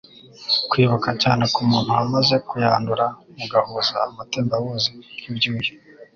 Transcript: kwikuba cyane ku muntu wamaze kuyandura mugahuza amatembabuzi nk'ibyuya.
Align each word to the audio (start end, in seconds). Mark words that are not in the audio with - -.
kwikuba 0.69 1.09
cyane 1.23 1.43
ku 1.53 1.59
muntu 1.69 1.89
wamaze 1.97 2.35
kuyandura 2.47 3.05
mugahuza 3.37 3.95
amatembabuzi 4.07 4.91
nk'ibyuya. 5.17 5.71